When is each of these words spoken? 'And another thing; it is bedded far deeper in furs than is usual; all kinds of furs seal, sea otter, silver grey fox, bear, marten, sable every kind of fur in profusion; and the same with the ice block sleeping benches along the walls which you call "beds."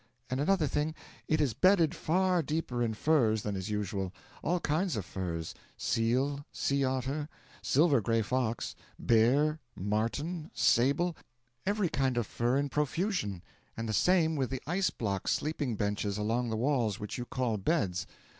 'And 0.31 0.39
another 0.39 0.65
thing; 0.65 0.95
it 1.27 1.39
is 1.39 1.53
bedded 1.53 1.93
far 1.93 2.41
deeper 2.41 2.81
in 2.81 2.95
furs 2.95 3.43
than 3.43 3.55
is 3.55 3.69
usual; 3.69 4.11
all 4.41 4.59
kinds 4.59 4.95
of 4.97 5.05
furs 5.05 5.53
seal, 5.77 6.43
sea 6.51 6.83
otter, 6.83 7.29
silver 7.61 8.01
grey 8.01 8.23
fox, 8.23 8.73
bear, 8.97 9.59
marten, 9.75 10.49
sable 10.55 11.15
every 11.67 11.87
kind 11.89 12.17
of 12.17 12.25
fur 12.25 12.57
in 12.57 12.67
profusion; 12.67 13.43
and 13.77 13.87
the 13.87 13.93
same 13.93 14.35
with 14.35 14.49
the 14.49 14.63
ice 14.65 14.89
block 14.89 15.27
sleeping 15.27 15.75
benches 15.75 16.17
along 16.17 16.49
the 16.49 16.57
walls 16.57 16.99
which 16.99 17.19
you 17.19 17.25
call 17.25 17.57
"beds." 17.57 18.07